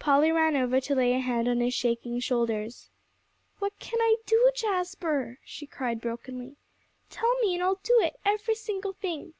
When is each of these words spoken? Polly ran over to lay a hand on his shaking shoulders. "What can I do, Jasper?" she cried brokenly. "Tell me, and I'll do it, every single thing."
Polly 0.00 0.32
ran 0.32 0.56
over 0.56 0.80
to 0.80 0.96
lay 0.96 1.12
a 1.14 1.20
hand 1.20 1.46
on 1.46 1.60
his 1.60 1.72
shaking 1.74 2.18
shoulders. 2.18 2.90
"What 3.60 3.78
can 3.78 4.00
I 4.00 4.16
do, 4.26 4.50
Jasper?" 4.52 5.38
she 5.44 5.64
cried 5.64 6.00
brokenly. 6.00 6.56
"Tell 7.08 7.32
me, 7.38 7.54
and 7.54 7.62
I'll 7.62 7.78
do 7.84 7.96
it, 8.00 8.16
every 8.24 8.56
single 8.56 8.94
thing." 8.94 9.34